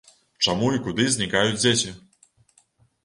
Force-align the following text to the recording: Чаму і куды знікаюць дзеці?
Чаму 0.45 0.69
і 0.77 0.81
куды 0.87 1.05
знікаюць 1.17 1.59
дзеці? 1.61 1.93